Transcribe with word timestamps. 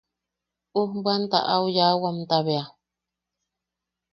Ujbwanta 0.79 1.39
au 1.55 1.65
yaʼawakamta 1.75 2.37
bea. 2.45 2.63